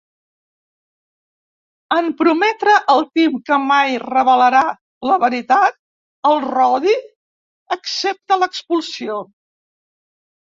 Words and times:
En 1.97 2.07
prometre 2.21 2.71
el 2.93 3.03
Tim 3.17 3.35
que 3.49 3.59
mai 3.65 3.99
revelarà 4.03 4.63
la 5.09 5.17
veritat, 5.25 5.77
el 6.31 6.41
Roddy 6.47 6.95
accepta 7.77 8.39
l'expulsió. 8.45 9.19